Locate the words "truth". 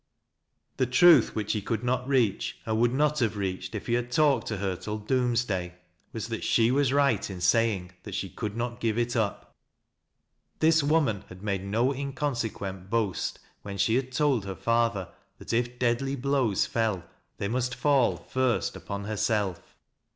0.87-1.35